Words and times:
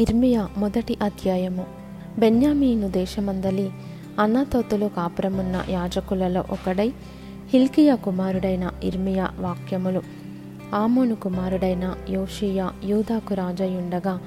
ఇర్మియా 0.00 0.48
మొదటి 0.56 0.96
అధ్యాయము. 1.02 1.66
బెన్యామీను 2.18 2.88
దేశమందలి 2.88 3.70
అన్నతోతులు 4.20 4.90
కాపురమున్న 4.96 5.64
యాజకులలో 5.68 6.44
ఒకడై 6.50 6.92
హిల్కియా 7.52 7.94
కుమారుడైన 7.94 8.70
ఇర్మియా 8.82 9.30
వాక్యములు. 9.38 10.02
ఆమోను 10.74 11.14
కుమారుడైన 11.14 11.94
యోషియా 12.10 12.72
యూదాకు 12.84 13.34
రాజయుండగా 13.34 14.20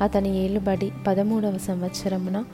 అతని 0.00 0.44
ఏలుబడి 0.44 0.92
పదమూడవ 1.06 1.58
సంవత్సరమున 1.58 2.44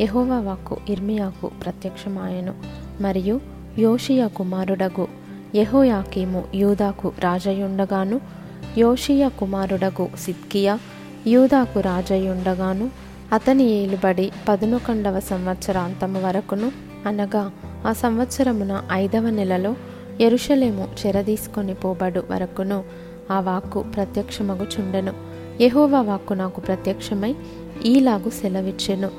యహోవా 0.00 0.40
వాక్కు 0.40 0.76
ఇర్మియాకు 0.88 1.50
ప్రత్యక్షమాయను. 1.64 2.54
మరియు 3.00 3.40
యోషియా 3.78 4.26
కుమారుడగు 4.26 5.08
యహోయాకీము 5.54 6.44
యూదాకు 6.54 7.12
రాజయుండగాను 7.18 8.20
యోషియా 8.78 9.28
కుమారుడగు 9.28 10.08
సిద్కియా 10.18 10.78
యూదాకు 11.26 11.80
రాజయ్యుండగాను 11.80 12.90
అతని 13.32 13.64
ఏలుబడి 13.64 14.32
పదునొకండవ 14.48 15.20
సంవత్సరాంతము 15.20 16.26
వరకును 16.26 16.72
అనగా 17.06 17.50
ఆ 17.86 17.92
సంవత్సరమున 17.92 18.82
ఐదవ 18.92 19.30
నెలలో 19.30 19.74
ఎరుషలేము 20.20 20.88
చెరదీసుకొని 21.06 21.74
పోబడు 21.74 22.22
వరకును 22.30 22.84
ఆ 23.30 23.40
వాక్కు 23.40 23.84
ప్రత్యక్షమగుచుండెను. 23.94 25.12
యహోవా 25.60 26.00
వాక్కు 26.00 26.34
నాకు 26.34 26.60
ప్రత్యక్షమై 26.60 27.34
ఈలాగు 27.84 28.30
సెలవిచ్చెను. 28.30 29.10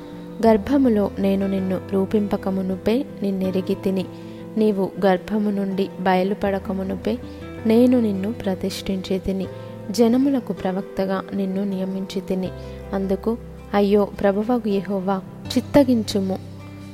గర్భములో 0.46 1.10
నేను 1.18 1.46
నిన్ను 1.46 1.80
రూపింపకమునుపే 1.92 3.06
నిన్నెరిగి 3.22 3.74
తిని 3.74 4.04
నీవు 4.56 4.90
గర్భము 5.06 5.50
నుండి 5.50 5.88
బయలుపడకమునుపే 6.00 7.18
నేను 7.66 8.00
నిన్ను 8.00 8.32
ప్రతిష్ఠించి 8.32 9.18
తిని 9.18 9.46
జనములకు 9.90 10.52
ప్రవక్తగా 10.52 11.22
నిన్ను 11.34 11.64
నియమించి 11.64 12.20
తిని. 12.20 12.48
అందుకు 12.94 13.38
అయ్యో 13.74 14.04
ప్రభువగు 14.04 14.68
యహోవా 14.68 15.20
చిత్తగించుము. 15.56 16.38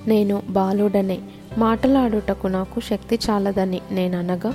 నేను 0.06 0.42
బాలుడనే. 0.48 1.18
మాటలాడుటకు 1.58 2.46
నాకు 2.46 2.80
శక్తి 2.80 3.18
చాలదని 3.30 3.80
నేననగా 3.90 4.54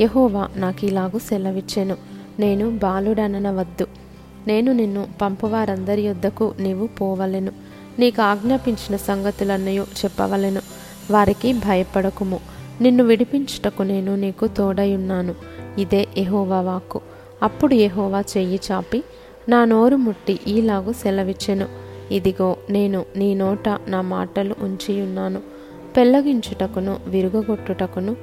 యహోవా 0.00 0.48
నాకు 0.56 0.86
ఇలాగు 0.86 1.18
సెలవిచ్చెను. 1.18 1.96
నేను 2.38 2.70
బాలుడననవద్దు. 2.70 3.86
నేను 4.46 4.72
నిన్ను 4.72 5.06
పంపువారందరి 5.22 6.02
యొద్దకు 6.02 6.54
నీవు 6.58 6.86
పోవలెను. 6.86 7.52
నీకు 7.98 8.22
ఆజ్ఞాపించిన 8.22 8.96
సంగతులన్నయో 8.96 9.82
చెప్పవలెను. 9.82 10.60
వారికి 11.10 11.52
భయపడకుము. 11.52 12.40
నిన్ను 12.80 13.04
విడిపించుటకు 13.04 13.82
నేను 13.82 14.16
నీకు 14.16 14.46
తోడయున్నాను 14.46 15.34
ఇదే 15.78 16.06
యహోవా 16.18 16.60
వాక్కు. 16.60 17.00
అప్పుడు 17.42 17.74
యహోవా 17.74 18.20
చెయ్యి 18.20 18.60
చాపి 18.72 19.04
నా 19.48 19.64
నోరు 19.64 19.96
ముట్టి 19.96 20.38
ఈలాగు 20.48 20.92
సెలవిచ్చెను. 20.92 21.66
ఇదిగో 22.10 22.56
నేను 22.70 23.04
నీ 23.16 23.34
నోట 23.34 23.68
నా 23.68 24.00
మాటలు 24.00 24.54
ఉంచియున్నాను. 24.60 25.40
పెళ్ళగించుటకును 25.96 26.98
విరుగగొట్టుటకును 27.06 28.16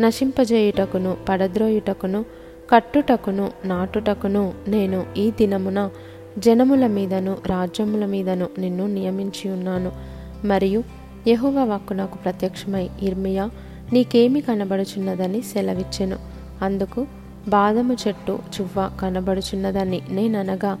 నశింపజేయుటకును 0.00 1.16
పడద్రోయుటకును 1.28 2.24
కట్టుటకును 2.70 3.50
నాటుటకును 3.64 4.52
నేను 4.68 5.06
ఈ 5.16 5.30
దినమున 5.30 5.90
జనముల 6.38 6.86
మీదను 6.86 7.36
రాజ్యముల 7.46 8.06
మీదను 8.06 8.46
నిన్ను 8.58 8.86
నియమించి 8.86 9.50
ఉన్నాను 9.50 9.92
మరియు 10.46 10.84
యెహోవా 11.26 11.64
వాక్కు 11.64 11.94
నాకు 11.94 12.18
ప్రత్యక్షమై 12.18 12.88
ఇర్మియా 13.02 13.50
నీకేమి 13.92 14.40
కనబడుచున్నదని 14.40 15.42
సెలవిచ్చెను. 15.42 16.16
అందుకు 16.62 17.06
బాదము 17.48 17.96
చెట్టు 18.08 18.38
చువ్వ 18.60 18.90
కనబడుచున్నదని 19.00 20.02
నేననగా 20.10 20.78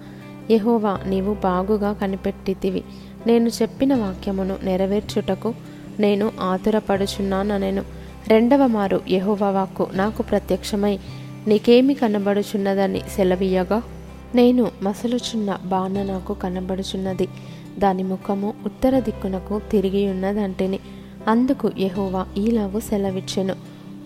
యహోవా 0.50 1.00
నీవు 1.06 1.34
బాగుగా 1.34 1.92
కనిపెట్టితివి. 1.92 2.84
నేను 3.26 3.48
చెప్పిన 3.48 3.94
వాక్యమును 3.94 4.56
నెరవేర్చుటకు 4.62 5.54
నేను 6.00 6.32
ఆతురపడుచున్నాననెను. 6.40 7.82
రెండవ 8.28 8.66
మారు 8.66 9.00
యహోవా 9.10 9.50
వాక్కు 9.50 9.88
నాకు 9.92 10.22
ప్రత్యక్షమై 10.22 10.98
నీకేమి 11.46 11.94
కనబడుచున్నదని 11.94 13.00
సెలవీయగా? 13.16 13.82
నేను 14.34 14.70
మసలుచున్న 14.82 15.58
బాణ 15.64 16.02
నాకు 16.02 16.34
కనబడుచున్నది. 16.34 17.28
దాని 17.78 18.02
ముఖము 18.02 18.54
ఉత్తర 18.66 19.00
దిక్కునకు 19.00 19.60
తిరిగి 19.70 20.10
ఉన్నదంటిని 20.10 20.78
అందుకు 21.28 21.70
యహోవా 21.78 22.26
ఈలాగు 22.38 22.80
సెలవిచ్చెను. 22.80 23.54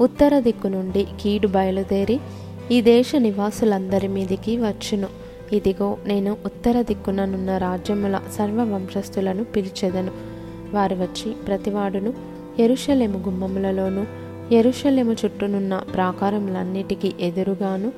ఉత్తర 0.01 0.41
దిక్కు 0.41 0.69
నుండి 0.69 1.07
కీడు 1.21 1.49
బయలుదేరి 1.49 2.21
ఈ 2.73 2.81
దేశ 2.81 3.13
నివాసులందరి 3.17 4.09
మీదికి 4.09 4.57
వచ్చును. 4.59 5.09
ఇదిగో 5.53 5.97
నేను 6.07 6.37
ఉత్తర 6.45 6.83
దిక్కుననున్న 6.83 7.57
రాజ్యముల 7.59 8.21
సర్వ 8.33 8.59
వంశస్థులను 8.75 9.45
పిలిచెదను. 9.45 10.13
వారు 10.75 10.95
వచ్చి 10.95 11.31
ప్రతివాడును 11.33 12.15
ఎరుషలేము 12.59 13.19
గుమ్మములలోను 13.19 14.07
ఎరుషలేము 14.55 15.13
చుట్టూనున్న 15.13 15.83
ప్రాకారములన్నిటికీ 15.95 17.13
ఎదురుగాను 17.21 17.93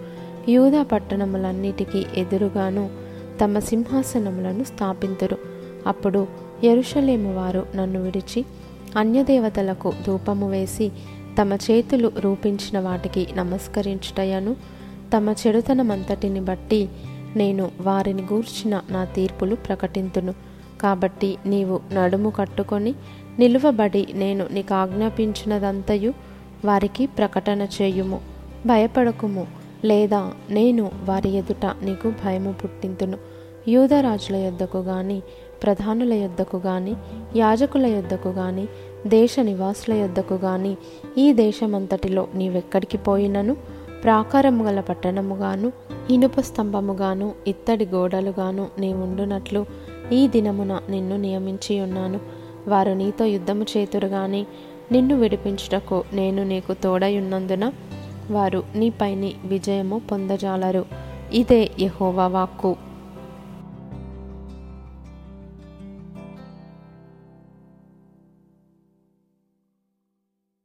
యూదా 0.48 0.82
పట్టణములన్నిటికీ 0.82 2.04
ఎదురుగాను 2.16 2.90
తమ 3.44 3.58
సింహాసనములను 3.58 4.64
స్థాపింతురు. 4.64 5.38
అప్పుడు 5.86 6.26
ఎరుషలేము 6.64 7.34
వారు 7.34 7.66
నన్ను 7.76 8.02
విడిచి 8.02 8.44
అన్యదేవతలకు 8.96 9.92
ధూపము 10.06 10.50
వేసి 10.50 10.92
తమ 11.40 11.52
చేతులు 11.52 12.12
రూపించిన 12.18 12.80
వాటికి 12.80 13.28
నమస్కరించుటయను. 13.34 14.56
తమ 15.16 15.34
చెడుతనమంతటిని 15.46 16.40
బట్టి 16.40 16.88
నేను 17.36 17.70
వారిని 17.80 18.22
గూర్చిన 18.22 18.80
నా 18.90 19.04
తీర్పులు 19.04 19.54
ప్రకటింతును. 19.54 20.34
కాబట్టి 20.80 21.36
నీవు 21.46 21.80
నడుము 21.92 22.30
కట్టుకొని 22.30 22.94
నిలువబడి 23.38 24.06
నేను 24.14 24.46
నీకు 24.52 24.74
ఆజ్ఞాపించినదంతయు 24.74 26.12
వారికి 26.64 27.06
ప్రకటన 27.06 27.62
చేయుము. 27.62 28.20
భయపడకుము 28.66 29.46
లేదా 29.84 30.32
నేను 30.50 30.90
వారి 31.04 31.28
ఎదుట 31.28 31.66
నీకు 31.66 32.12
భయము 32.24 32.52
పుట్టింతును. 32.52 33.18
యూదరాజుల 33.68 34.36
యొద్దకు 34.36 34.78
గాని 34.78 35.22
ప్రధానుల 35.62 36.12
యొద్దకు 36.12 36.56
గాని 36.56 36.94
యాజకుల 37.36 37.86
యొద్దకు 37.86 38.28
గాని 38.28 38.68
దేశ 39.06 39.40
నివాసుల 39.40 39.94
యొద్దకు 39.94 40.34
గాని 40.34 40.76
ఈ 41.18 41.32
దేశమంతటిలో 41.32 42.28
నీవెక్కడికి 42.34 42.98
పోయినను? 42.98 43.56
ప్రాకారము 44.04 44.64
గల 44.64 44.80
పట్టణముగాను 44.80 45.72
ఇనుప 46.10 46.40
స్తంభముగాను 46.40 47.32
ఇత్తడి 47.46 47.86
గోడలుగాను 47.86 48.68
నీవుండునట్లు 48.78 49.66
ఈ 50.12 50.28
దినమున 50.28 50.80
నిన్ను 50.90 51.16
నియమించి 51.16 51.80
ఉన్నాను. 51.80 52.20
వారు 52.68 52.92
నీతో 52.92 53.24
యుద్ధము 53.24 53.66
చేతురు 53.76 54.06
గాని 54.06 54.46
నిన్ను 54.92 55.16
విడిపించుటకు 55.16 56.04
నేను 56.12 56.44
నీకు 56.44 56.72
తోడయున్నందున 56.72 57.72
వారు 58.30 58.62
నీపైని 58.74 59.34
విజయము 59.44 60.02
పొందజాలరు. 60.12 60.84
ఇదే 61.32 61.70
యహోవా 61.80 62.26
వాక్కు. 62.26 62.76